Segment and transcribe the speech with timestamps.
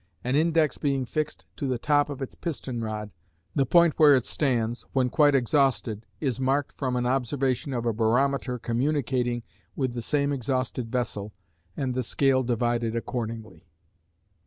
[0.23, 3.11] An index being fixed to the top of its piston rod,
[3.53, 7.93] the point where it stands, when quite exhausted, is marked from an observation of a
[7.93, 9.43] barometer communicating
[9.75, 11.33] with the same exhausted vessel,
[11.77, 13.67] and the scale divided accordingly.